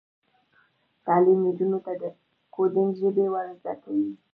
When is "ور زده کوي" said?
3.33-4.09